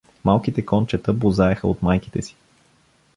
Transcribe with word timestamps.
Малките 0.25 0.65
кончета 0.65 1.13
бозаеха 1.13 1.67
от 1.67 1.81
майките 1.81 2.21
си. 2.21 2.35